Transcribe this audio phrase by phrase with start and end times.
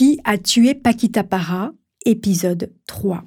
[0.00, 1.72] Qui a tué Paquita Para
[2.06, 3.22] Épisode 3.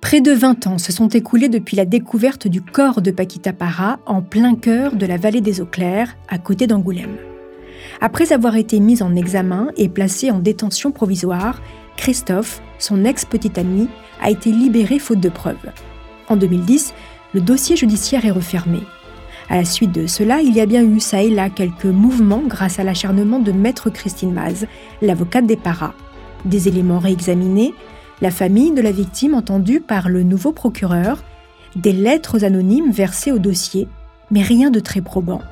[0.00, 3.98] Près de 20 ans se sont écoulés depuis la découverte du corps de Paquita Para
[4.06, 7.16] en plein cœur de la vallée des Eaux Claires, à côté d'Angoulême.
[8.00, 11.60] Après avoir été mis en examen et placé en détention provisoire,
[11.96, 13.88] Christophe, son ex-petit ami,
[14.20, 15.72] a été libéré faute de preuves.
[16.28, 16.94] En 2010,
[17.34, 18.82] le dossier judiciaire est refermé.
[19.48, 22.42] À la suite de cela, il y a bien eu ça et là quelques mouvements
[22.46, 24.66] grâce à l'acharnement de maître Christine Maz,
[25.00, 25.94] l'avocate des paras.
[26.44, 27.74] Des éléments réexaminés,
[28.20, 31.22] la famille de la victime entendue par le nouveau procureur,
[31.76, 33.88] des lettres anonymes versées au dossier,
[34.30, 35.42] mais rien de très probant.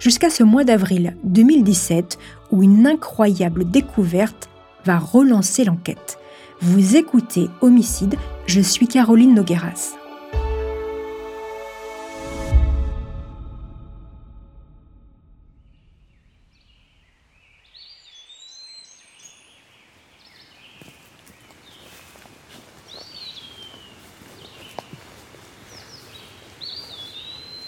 [0.00, 2.18] Jusqu'à ce mois d'avril 2017
[2.50, 4.48] où une incroyable découverte
[4.84, 6.18] va relancer l'enquête.
[6.60, 8.16] Vous écoutez Homicide,
[8.46, 10.03] je suis Caroline Nogueras.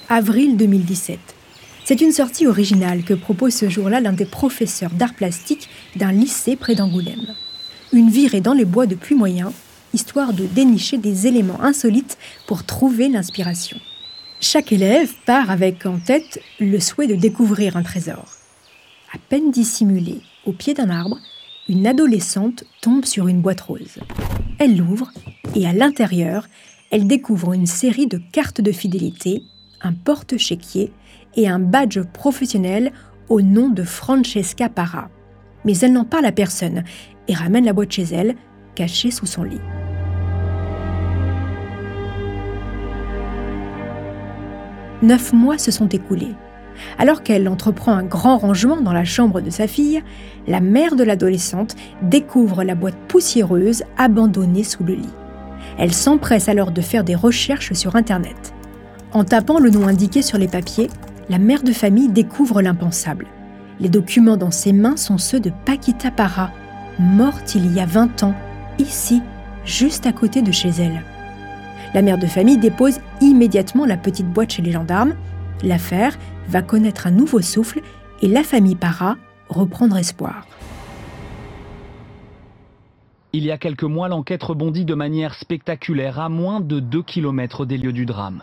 [0.09, 1.19] Avril 2017.
[1.85, 6.55] C'est une sortie originale que propose ce jour-là l'un des professeurs d'art plastique d'un lycée
[6.55, 7.35] près d'Angoulême.
[7.93, 9.53] Une virée dans les bois de pluie moyen,
[9.95, 13.79] histoire de dénicher des éléments insolites pour trouver l'inspiration.
[14.41, 18.27] Chaque élève part avec en tête le souhait de découvrir un trésor.
[19.13, 21.19] À peine dissimulée au pied d'un arbre,
[21.69, 23.99] une adolescente tombe sur une boîte rose.
[24.61, 25.11] Elle l'ouvre
[25.57, 26.47] et à l'intérieur,
[26.93, 29.43] elle découvre une série de cartes de fidélité
[29.87, 30.93] un porte-chéquier
[31.37, 32.93] et un badge professionnel
[33.29, 35.09] au nom de Francesca Para.
[35.65, 36.85] Mais elle n'en parle à personne
[37.29, 38.35] et ramène la boîte chez elle,
[38.75, 39.61] cachée sous son lit.
[45.03, 46.35] Neuf mois se sont écoulés.
[46.99, 50.03] Alors qu'elle entreprend un grand rangement dans la chambre de sa fille,
[50.47, 55.15] la mère de l'adolescente découvre la boîte poussiéreuse abandonnée sous le lit.
[55.79, 58.56] Elle s'empresse alors de faire des recherches sur Internet.
[59.17, 60.91] En tapant le nom indiqué sur les papiers,
[61.31, 63.27] la mère de famille découvre l'impensable.
[63.81, 66.53] Les documents dans ses mains sont ceux de Paquita Para,
[66.99, 68.35] morte il y a 20 ans,
[68.79, 69.23] ici,
[69.65, 71.03] juste à côté de chez elle.
[71.95, 75.15] La mère de famille dépose immédiatement la petite boîte chez les gendarmes.
[75.63, 77.81] L'affaire va connaître un nouveau souffle
[78.21, 79.17] et la famille Para
[79.49, 80.47] reprendre espoir.
[83.33, 87.65] Il y a quelques mois, l'enquête rebondit de manière spectaculaire à moins de 2 km
[87.65, 88.43] des lieux du drame.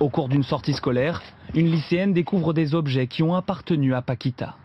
[0.00, 1.22] Au cours d'une sortie scolaire,
[1.54, 4.56] une lycéenne découvre des objets qui ont appartenu à Paquita.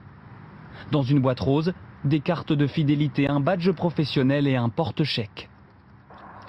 [0.92, 1.74] Dans une boîte rose,
[2.04, 5.50] des cartes de fidélité, un badge professionnel et un porte-chèque.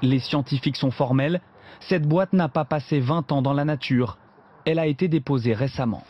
[0.03, 1.41] Les scientifiques sont formels,
[1.81, 4.19] cette boîte n'a pas passé 20 ans dans la nature,
[4.67, 6.05] elle a été déposée récemment.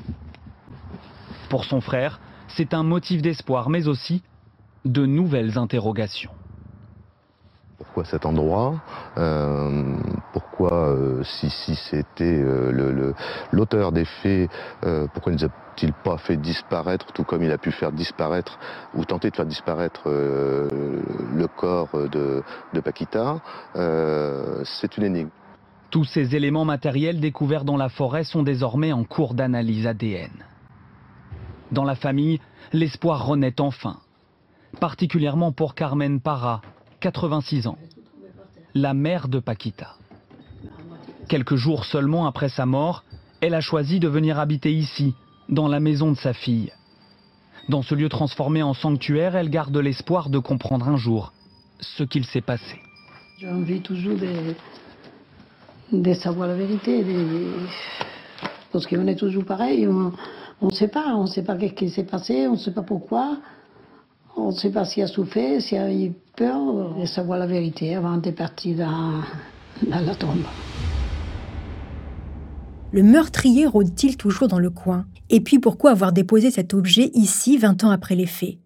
[1.51, 2.19] Pour son frère,
[2.49, 4.23] c'est un motif d'espoir, mais aussi
[4.85, 6.33] de nouvelles interrogations
[7.79, 8.75] pourquoi cet endroit?
[9.19, 9.97] Euh,
[10.33, 13.13] Pourquoi, euh, si, c'était euh,
[13.53, 14.51] l'auteur des faits,
[15.13, 18.59] pourquoi ne a-t-il pas fait disparaître, tout comme il a pu faire disparaître
[18.95, 22.43] ou tenter de faire disparaître le corps de,
[22.73, 23.41] de Paquita?
[24.65, 25.31] C'est une énigme.
[25.91, 30.31] Tous ces éléments matériels découverts dans la forêt sont désormais en cours d'analyse ADN.
[31.73, 32.41] Dans la famille,
[32.73, 33.99] l'espoir renaît enfin,
[34.81, 36.61] particulièrement pour Carmen Parra,
[37.05, 37.77] 86 ans,
[38.75, 39.97] la mère de Paquita.
[41.29, 43.05] Quelques jours seulement après sa mort,
[43.43, 45.13] elle a choisi de venir habiter ici,
[45.51, 46.73] dans la maison de sa fille.
[47.69, 51.35] Dans ce lieu transformé en sanctuaire, elle garde l'espoir de comprendre un jour
[51.79, 52.81] ce qu'il s'est passé.
[53.39, 54.17] J'ai envie toujours
[55.93, 57.05] de, savoir la vérité.
[58.73, 60.11] Parce qu'on est toujours pareil, on
[60.63, 62.83] ne sait pas, on ne sait pas ce qui s'est passé, on ne sait pas
[62.83, 63.37] pourquoi.
[64.37, 67.95] On ne sait pas s'il a souffert, s'il a eu peur de savoir la vérité
[67.95, 69.23] avant de partir dans,
[69.89, 70.45] dans la tombe.
[72.93, 75.07] Le meurtrier rôde-t-il toujours dans le coin?
[75.31, 78.59] Et puis pourquoi avoir déposé cet objet ici 20 ans après les faits?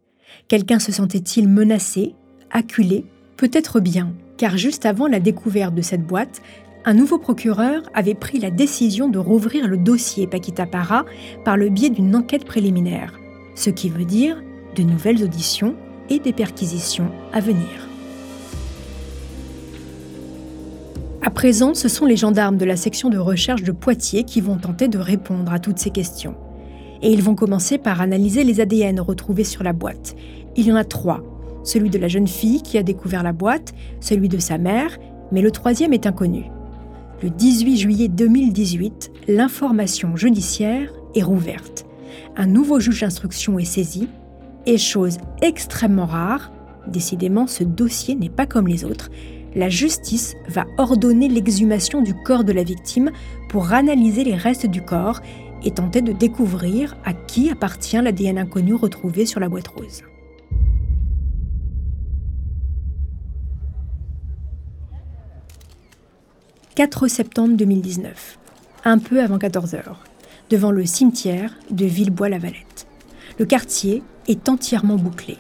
[0.49, 2.15] Quelqu'un se sentait-il menacé,
[2.51, 3.05] acculé?
[3.37, 6.43] Peut-être bien, car juste avant la découverte de cette boîte,
[6.85, 11.05] un nouveau procureur avait pris la décision de rouvrir le dossier Paquita Para
[11.45, 13.19] par le biais d'une enquête préliminaire.
[13.55, 14.43] Ce qui veut dire
[14.77, 15.75] de nouvelles auditions
[16.11, 17.89] et des perquisitions à venir.
[21.21, 24.57] À présent, ce sont les gendarmes de la section de recherche de Poitiers qui vont
[24.57, 26.35] tenter de répondre à toutes ces questions.
[27.03, 30.17] Et ils vont commencer par analyser les ADN retrouvés sur la boîte.
[30.57, 31.23] Il y en a trois.
[31.65, 34.99] Celui de la jeune fille qui a découvert la boîte, celui de sa mère,
[35.31, 36.45] mais le troisième est inconnu.
[37.23, 41.85] Le 18 juillet 2018, l'information judiciaire est rouverte.
[42.37, 44.09] un nouveau juge d'instruction est saisi,
[44.69, 46.53] et chose extrêmement rare,
[46.87, 49.11] décidément ce dossier n'est pas comme les autres,
[49.55, 53.11] la justice va ordonner l'exhumation du corps de la victime
[53.49, 55.23] pour analyser les restes du corps
[55.65, 60.03] et tenter de découvrir à qui appartient l'ADN inconnu retrouvé sur la boîte rose.
[66.75, 68.39] 4 septembre 2019,
[68.85, 69.83] un peu avant 14 h
[70.51, 72.88] devant le cimetière de Villebois-la-Valette.
[73.39, 75.37] Le quartier est entièrement bouclé.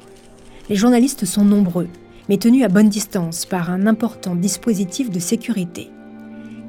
[0.68, 1.88] Les journalistes sont nombreux,
[2.28, 5.90] mais tenus à bonne distance par un important dispositif de sécurité.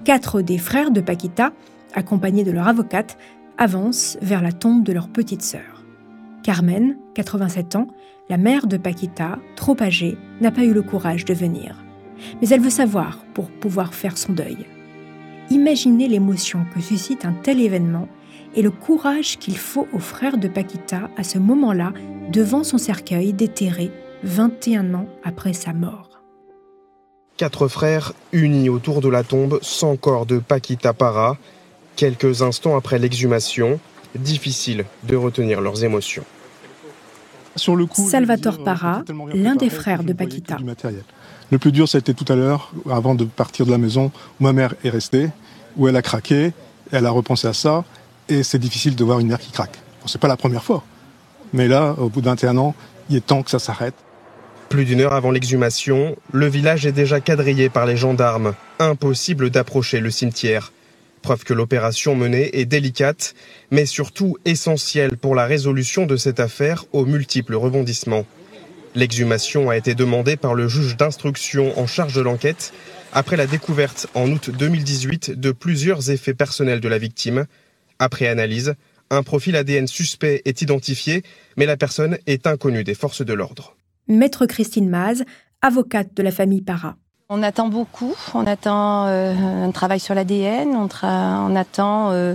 [0.05, 1.51] Quatre des frères de Paquita,
[1.93, 3.17] accompagnés de leur avocate,
[3.57, 5.83] avancent vers la tombe de leur petite sœur.
[6.43, 7.87] Carmen, 87 ans,
[8.29, 11.83] la mère de Paquita, trop âgée, n'a pas eu le courage de venir
[12.41, 14.65] mais elle veut savoir pour pouvoir faire son deuil.
[15.49, 18.07] Imaginez l'émotion que suscite un tel événement
[18.55, 21.93] et le courage qu'il faut aux frères de Paquita à ce moment-là
[22.31, 23.91] devant son cercueil déterré
[24.23, 26.09] 21 ans après sa mort.
[27.37, 31.37] Quatre frères unis autour de la tombe sans corps de Paquita Para,
[31.95, 33.79] quelques instants après l'exhumation,
[34.15, 36.25] difficile de retenir leurs émotions.
[37.55, 39.03] Sur le coup, Salvatore Para,
[39.33, 40.57] l'un des frères de Paquita.
[41.51, 44.11] Le plus dur, ça a été tout à l'heure, avant de partir de la maison,
[44.39, 45.29] où ma mère est restée,
[45.77, 46.53] où elle a craqué,
[46.91, 47.83] elle a repensé à ça,
[48.29, 49.77] et c'est difficile de voir une mère qui craque.
[50.01, 50.83] Bon, c'est pas la première fois.
[51.53, 52.75] Mais là, au bout de 21 ans,
[53.09, 53.95] il est temps que ça s'arrête.
[54.69, 58.53] Plus d'une heure avant l'exhumation, le village est déjà quadrillé par les gendarmes.
[58.77, 60.71] Impossible d'approcher le cimetière.
[61.23, 63.33] Preuve que l'opération menée est délicate,
[63.71, 68.25] mais surtout essentielle pour la résolution de cette affaire aux multiples rebondissements.
[68.95, 72.73] L'exhumation a été demandée par le juge d'instruction en charge de l'enquête
[73.11, 77.45] après la découverte en août 2018 de plusieurs effets personnels de la victime.
[77.99, 78.75] Après analyse,
[79.09, 81.23] un profil ADN suspect est identifié,
[81.57, 83.75] mais la personne est inconnue des forces de l'ordre.
[84.07, 85.23] Maître Christine Maz,
[85.61, 86.95] avocate de la famille Para.
[87.29, 92.33] On attend beaucoup, on attend euh, un travail sur l'ADN, on, attend euh,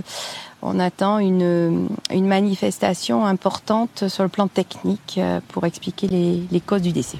[0.61, 6.93] on attend une, manifestation importante sur le plan technique euh, pour expliquer les, causes du
[6.93, 7.17] décès.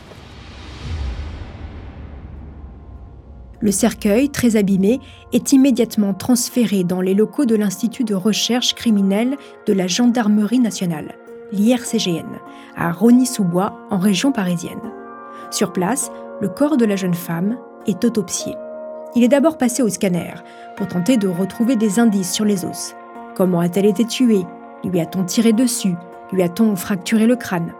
[3.61, 4.99] Le cercueil, très abîmé,
[5.33, 11.15] est immédiatement transféré dans les locaux de l'Institut de recherche criminelle de la Gendarmerie nationale,
[11.51, 12.39] l'IRCGN,
[12.75, 14.91] à Rony-sous-Bois, en région parisienne.
[15.51, 16.11] Sur place,
[16.41, 17.57] le corps de la jeune femme
[17.87, 18.55] est autopsié.
[19.15, 20.33] Il est d'abord passé au scanner
[20.75, 22.93] pour tenter de retrouver des indices sur les os.
[23.35, 24.45] Comment a-t-elle été tuée?
[24.83, 25.95] Lui a-t-on tiré dessus?
[26.33, 27.73] Lui a-t-on fracturé le crâne?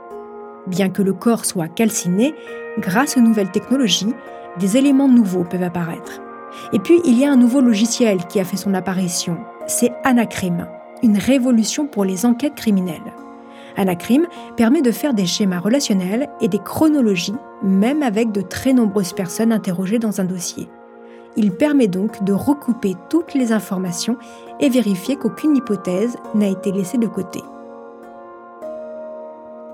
[0.68, 2.34] Bien que le corps soit calciné,
[2.80, 4.14] grâce aux nouvelles technologies,
[4.60, 6.22] des éléments nouveaux peuvent apparaître.
[6.74, 9.38] Et puis, il y a un nouveau logiciel qui a fait son apparition.
[9.68, 10.68] C'est Anacrim,
[11.04, 13.14] une révolution pour les enquêtes criminelles.
[13.78, 19.14] Anacrim permet de faire des schémas relationnels et des chronologies, même avec de très nombreuses
[19.14, 20.70] personnes interrogées dans un dossier.
[21.38, 24.18] Il permet donc de recouper toutes les informations
[24.62, 27.42] et vérifier qu'aucune hypothèse n'a été laissée de côté.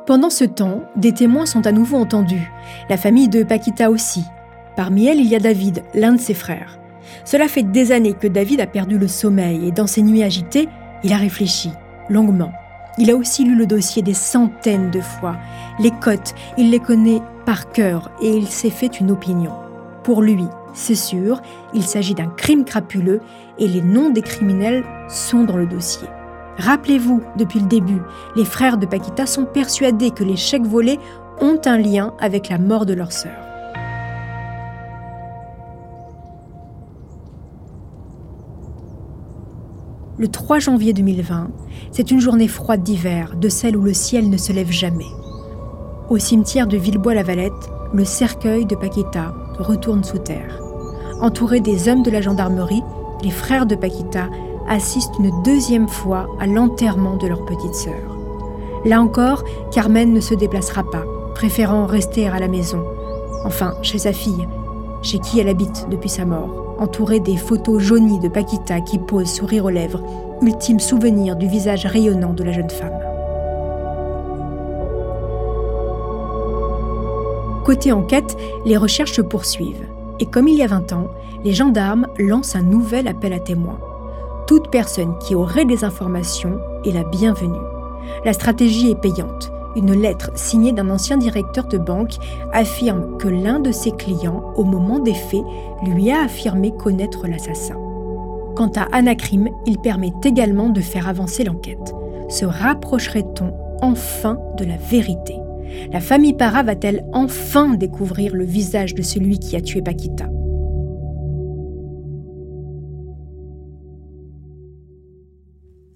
[0.07, 2.51] Pendant ce temps, des témoins sont à nouveau entendus,
[2.89, 4.25] la famille de Paquita aussi.
[4.75, 6.79] Parmi elles, il y a David, l'un de ses frères.
[7.25, 10.67] Cela fait des années que David a perdu le sommeil et dans ses nuits agitées,
[11.03, 11.71] il a réfléchi,
[12.09, 12.53] longuement.
[12.97, 15.37] Il a aussi lu le dossier des centaines de fois.
[15.79, 19.53] Les cotes, il les connaît par cœur et il s'est fait une opinion.
[20.03, 21.41] Pour lui, c'est sûr,
[21.73, 23.21] il s'agit d'un crime crapuleux
[23.59, 26.07] et les noms des criminels sont dans le dossier.
[26.57, 28.01] Rappelez-vous, depuis le début,
[28.35, 30.99] les frères de Paquita sont persuadés que les chèques volés
[31.39, 33.50] ont un lien avec la mort de leur sœur.
[40.21, 41.47] Le 3 janvier 2020,
[41.91, 45.09] c'est une journée froide d'hiver, de celle où le ciel ne se lève jamais.
[46.11, 50.61] Au cimetière de Villebois-la-Valette, le cercueil de Paquita retourne sous terre.
[51.21, 52.83] Entourés des hommes de la gendarmerie,
[53.23, 54.29] les frères de Paquita
[54.69, 58.15] assistent une deuxième fois à l'enterrement de leur petite sœur.
[58.85, 62.83] Là encore, Carmen ne se déplacera pas, préférant rester à la maison,
[63.43, 64.47] enfin chez sa fille,
[65.01, 69.31] chez qui elle habite depuis sa mort, entourée des photos jaunies de Paquita qui posent
[69.31, 70.03] sourire aux lèvres,
[70.41, 72.99] ultime souvenir du visage rayonnant de la jeune femme.
[77.63, 78.35] Côté enquête,
[78.65, 79.85] les recherches se poursuivent.
[80.19, 81.07] Et comme il y a 20 ans,
[81.43, 83.79] les gendarmes lancent un nouvel appel à témoins.
[84.47, 87.53] Toute personne qui aurait des informations est la bienvenue.
[88.25, 89.51] La stratégie est payante.
[89.75, 92.15] Une lettre signée d'un ancien directeur de banque
[92.51, 95.43] affirme que l'un de ses clients, au moment des faits,
[95.85, 97.77] lui a affirmé connaître l'assassin.
[98.55, 101.95] Quant à Anacrim, il permet également de faire avancer l'enquête.
[102.27, 105.35] se rapprocherait-on enfin de la vérité?
[105.91, 110.25] La famille Para va-t-elle enfin découvrir le visage de celui qui a tué Paquita?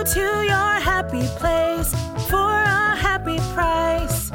[0.00, 1.92] Go to your happy place
[2.30, 4.30] for a happy price.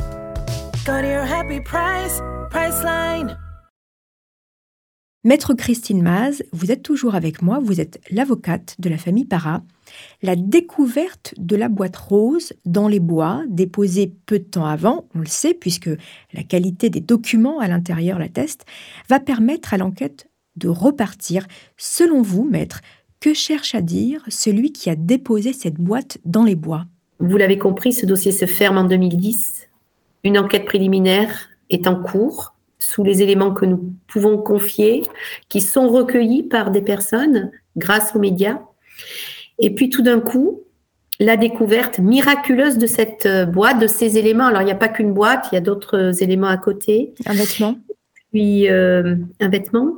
[0.86, 3.36] Go to your happy price, Priceline.
[5.24, 9.63] Maître Christine Maz, vous êtes toujours avec moi, vous êtes l'avocate de la famille Para.
[10.22, 15.19] La découverte de la boîte rose dans les bois, déposée peu de temps avant, on
[15.19, 15.89] le sait puisque
[16.34, 18.65] la qualité des documents à l'intérieur l'atteste,
[19.10, 21.48] va permettre à l'enquête de repartir.
[21.77, 22.81] Selon vous, maître,
[23.25, 26.86] que cherche à dire celui qui a déposé cette boîte dans les bois?
[27.17, 29.67] Vous l'avez compris, ce dossier se ferme en 2010.
[30.24, 35.01] Une enquête préliminaire est en cours sous les éléments que nous pouvons confier,
[35.50, 38.60] qui sont recueillis par des personnes grâce aux médias.
[39.58, 40.62] Et puis tout d'un coup,
[41.20, 44.46] la découverte miraculeuse de cette euh, boîte, de ces éléments.
[44.46, 47.15] Alors il n'y a pas qu'une boîte, il y a d'autres éléments à côté.
[47.25, 47.75] Un vêtement?
[48.32, 49.94] Puis euh, un vêtement.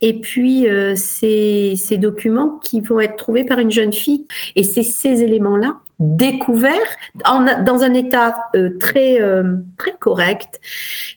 [0.00, 4.26] Et puis euh, ces, documents qui vont être trouvés par une jeune fille.
[4.54, 6.78] Et c'est ces éléments-là découverts
[7.24, 10.60] en, dans un état euh, très euh, très correct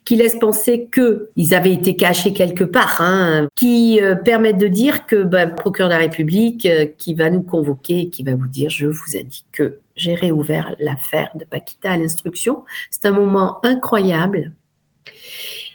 [0.05, 5.05] qui laisse penser que ils avaient été cachés quelque part, hein, qui permettent de dire
[5.05, 8.87] que ben, procureur de la République qui va nous convoquer, qui va vous dire je
[8.87, 12.63] vous indique que j'ai réouvert l'affaire de Paquita à l'instruction.
[12.89, 14.53] C'est un moment incroyable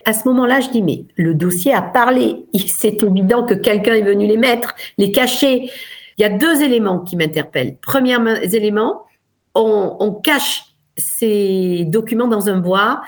[0.06, 2.46] à ce moment-là, je dis, mais le dossier a parlé.
[2.68, 5.68] C'est évident que quelqu'un est venu les mettre, les cacher.
[6.16, 7.76] Il y a deux éléments qui m'interpellent.
[7.82, 8.16] Premier
[8.54, 9.02] élément,
[9.56, 10.62] on, cache
[10.96, 13.02] ces documents dans un bois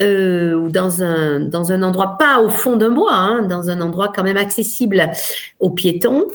[0.00, 4.22] euh, ou dans un, endroit, pas au fond d'un bois, hein, dans un endroit quand
[4.22, 5.10] même accessible
[5.58, 6.26] aux piétons.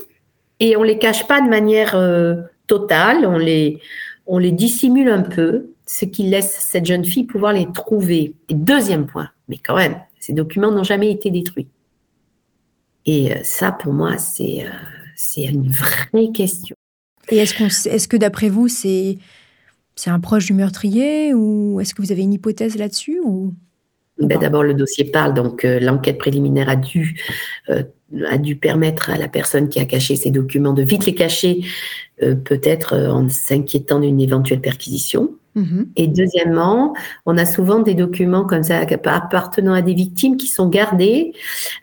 [0.60, 2.34] Et on les cache pas de manière euh,
[2.66, 3.80] totale, on les,
[4.26, 8.34] on les dissimule un peu, ce qui laisse cette jeune fille pouvoir les trouver.
[8.48, 11.68] Et deuxième point, mais quand même, ces documents n'ont jamais été détruits.
[13.04, 16.74] Et euh, ça, pour moi, c'est euh, une vraie question.
[17.28, 19.18] Et est-ce est que d'après vous, c'est
[19.94, 23.52] c'est un proche du meurtrier ou est-ce que vous avez une hypothèse là-dessus ou
[24.18, 27.20] ben, D'abord, le dossier parle, donc euh, l'enquête préliminaire a dû,
[27.68, 31.60] a dû permettre à la personne qui a caché ces documents de vite les cacher,
[32.18, 35.36] peut-être en s'inquiétant d'une éventuelle perquisition.
[35.54, 35.88] Mhm.
[35.96, 36.94] Et deuxièmement,
[37.26, 41.32] on a souvent des documents comme ça appartenant à des victimes qui sont gardés.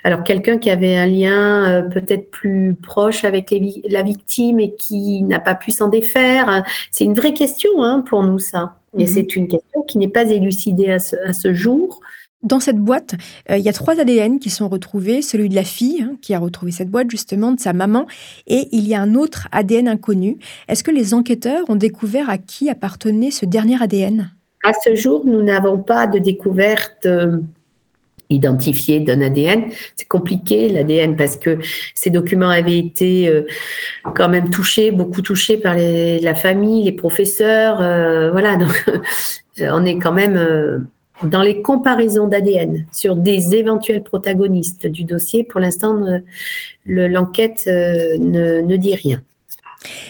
[0.04, 3.54] Alors quelqu'un qui avait un lien euh, peut-être plus proche avec
[3.90, 8.24] la victime et qui n'a pas pu s'en défaire, c'est une vraie question hein, pour
[8.24, 8.78] nous ça.
[8.98, 9.08] Et mhm.
[9.08, 12.02] c'est une question qui n'est pas élucidée à ce jour.
[12.42, 13.16] Dans cette boîte,
[13.52, 16.34] euh, il y a trois ADN qui sont retrouvés, celui de la fille hein, qui
[16.34, 18.08] a retrouvé cette boîte justement, de sa maman,
[18.48, 20.38] et il y a un autre ADN inconnu.
[20.70, 24.32] Est-ce que les enquêteurs ont découvert à qui appartenait ce dernier ADN
[24.64, 27.40] À ce jour, nous n'avons pas de découverte euh,
[28.30, 29.66] identifiée d'un ADN.
[29.98, 31.58] C'est compliqué l'ADN parce que
[31.94, 33.42] ces documents avaient été euh,
[34.16, 37.80] quand même touchés, beaucoup touchés par la famille, les professeurs.
[38.32, 38.86] voilà, donc
[39.60, 40.88] on est quand même
[41.24, 46.00] dans les comparaisons d'ADN sur des éventuels protagonistes du dossier, pour l'instant,
[46.86, 49.22] l'enquête euh, ne, dit rien.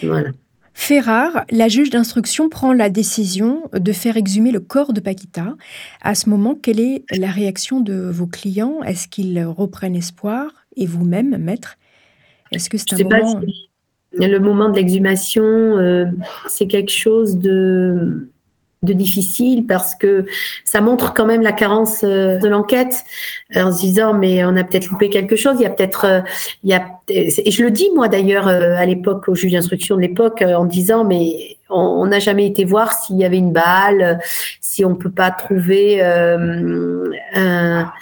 [0.02, 0.30] Voilà.
[0.72, 5.54] Fait rare, la juge d'instruction prend la décision de faire exhumer le corps de Paquita.
[6.00, 8.82] À ce moment, quelle est la réaction de vos clients?
[8.82, 10.46] Est-ce qu'ils reprennent espoir?
[10.76, 11.76] Et vous-même, maître
[12.52, 13.40] Est-ce que c'est un moment...
[14.12, 16.06] le moment de l'exhumation, euh,
[16.48, 18.30] c'est quelque chose de
[18.82, 20.24] de difficile parce que
[20.64, 23.04] ça montre quand même la carence euh, de l'enquête
[23.54, 26.06] euh, en se disant mais on a peut-être loupé quelque chose il y a peut-être
[26.06, 26.20] euh,
[26.64, 30.00] il y a et je le dis moi d'ailleurs à l'époque au juge d'instruction de
[30.00, 34.18] l'époque en disant mais on n'a jamais été voir s'il y avait une balle
[34.60, 37.92] si on peut pas trouver un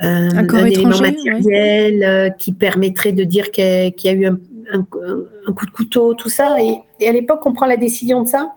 [0.00, 4.38] un, élément matériel qui permettrait de dire qu'il y a eu un,
[4.72, 6.60] un, coup de couteau tout ça.
[6.60, 8.56] Et, et à l'époque on prend la décision de ça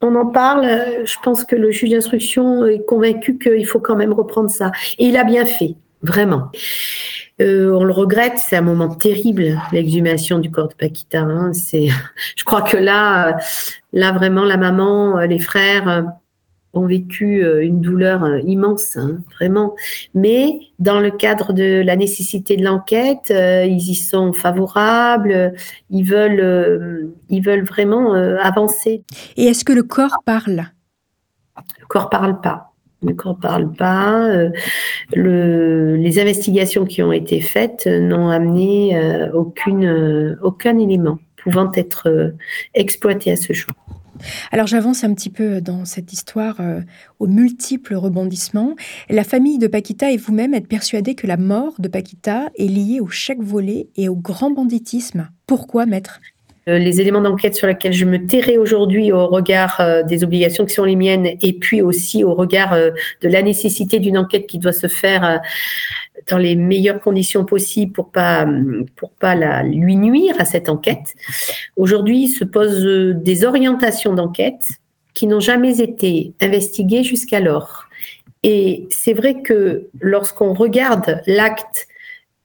[0.00, 0.66] on en parle.
[1.04, 4.72] Je pense que le juge d'instruction est convaincu qu'il faut quand même reprendre ça.
[4.98, 6.50] Et il a bien fait, vraiment.
[7.40, 11.20] Euh, on le regrette, c'est un moment terrible, l'exhumation du corps de Paquita.
[11.20, 11.52] Hein.
[11.52, 11.88] c'est,
[12.36, 13.36] je crois que là,
[13.92, 16.04] là vraiment, la maman, les frères,
[16.74, 19.74] ont vécu euh, une douleur euh, immense, hein, vraiment.
[20.14, 25.54] Mais dans le cadre de la nécessité de l'enquête, euh, ils y sont favorables,
[25.90, 29.02] ils veulent, ils veulent vraiment avancer.
[29.36, 30.66] Et est-ce que le corps parle?
[31.80, 32.72] Le corps parle pas.
[33.02, 34.28] Le corps parle pas.
[35.14, 38.98] le, les investigations qui ont été faites n'ont amené
[39.32, 42.34] aucune, aucun élément pouvant être
[42.74, 43.74] exploité à ce jour.
[44.50, 46.80] Alors j'avance un petit peu dans cette histoire euh,
[47.18, 48.74] aux multiples rebondissements.
[49.08, 53.00] La famille de Paquita et vous-même êtes persuadés que la mort de Paquita est liée
[53.00, 55.28] au chèque volé et au grand banditisme.
[55.46, 56.20] Pourquoi, maître?
[56.76, 60.74] Les éléments d'enquête sur lesquels je me tairai aujourd'hui au regard euh, des obligations qui
[60.74, 64.72] sont les miennes et puis aussi au regard de la nécessité d'une enquête qui doit
[64.72, 65.40] se faire
[66.28, 68.46] dans les meilleures conditions possibles pour pas
[68.96, 71.14] pour pas lui nuire à cette enquête.
[71.76, 74.68] Aujourd'hui, se posent euh, des orientations d'enquête
[75.14, 77.86] qui n'ont jamais été investiguées jusqu'alors.
[78.42, 81.88] Et c'est vrai que lorsqu'on regarde l'acte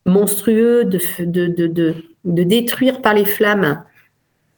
[0.06, 3.84] monstrueux de, de, de, de, détruire par les flammes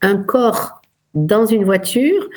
[0.05, 0.81] un corps
[1.13, 2.29] dans une voiture,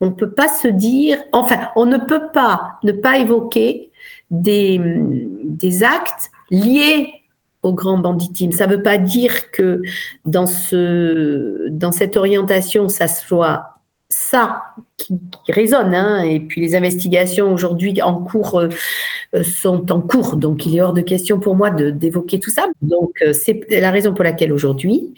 [0.00, 3.90] on ne peut pas se dire, enfin, on ne peut pas ne pas évoquer
[4.30, 4.80] des,
[5.44, 7.12] des actes liés
[7.62, 8.52] au grand banditisme.
[8.52, 9.82] Ça ne veut pas dire que
[10.24, 13.76] dans, ce, dans cette orientation, ça soit
[14.08, 14.62] ça
[14.96, 15.18] qui,
[15.48, 15.94] résonne.
[15.94, 16.22] Hein.
[16.22, 20.92] Et puis les investigations aujourd'hui en cours euh, sont en cours, donc il est hors
[20.92, 22.66] de question pour moi d'évoquer tout ça.
[22.82, 25.14] Donc euh, c'est la raison pour laquelle aujourd'hui,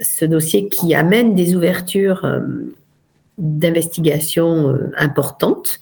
[0.00, 2.40] ce dossier qui amène des ouvertures euh,
[3.38, 5.80] d'investigation importantes,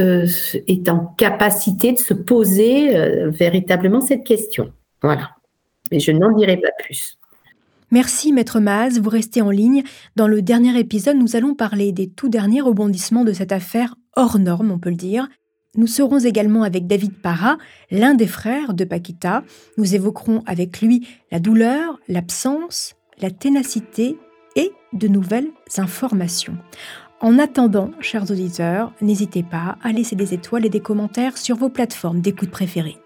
[0.00, 0.28] euh,
[0.68, 4.72] est en capacité de se poser euh, véritablement cette question.
[5.02, 5.30] Voilà.
[5.90, 7.18] Mais je n'en dirai pas plus.
[7.90, 9.82] Merci Maître Maz, vous restez en ligne.
[10.14, 14.38] Dans le dernier épisode, nous allons parler des tout derniers rebondissements de cette affaire hors
[14.38, 15.26] norme, on peut le dire.
[15.74, 17.58] Nous serons également avec David Parra,
[17.90, 19.42] l'un des frères de Paquita.
[19.78, 24.16] Nous évoquerons avec lui la douleur, l'absence, la ténacité
[24.56, 26.56] et de nouvelles informations.
[27.20, 31.68] En attendant, chers auditeurs, n'hésitez pas à laisser des étoiles et des commentaires sur vos
[31.68, 32.98] plateformes d'écoute préférées.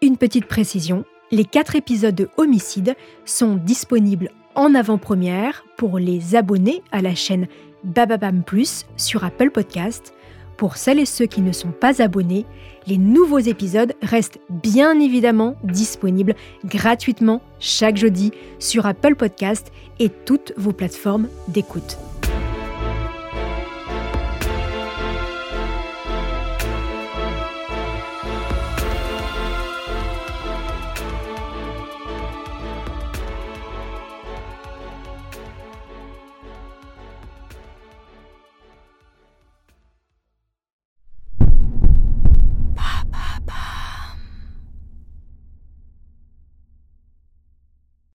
[0.00, 6.82] Une petite précision, les quatre épisodes de Homicide sont disponibles en avant-première pour les abonnés
[6.92, 7.46] à la chaîne
[7.84, 10.14] Bababam Plus sur Apple Podcast.
[10.56, 12.46] Pour celles et ceux qui ne sont pas abonnés,
[12.86, 20.52] les nouveaux épisodes restent bien évidemment disponibles gratuitement chaque jeudi sur Apple Podcast et toutes
[20.56, 21.98] vos plateformes d'écoute.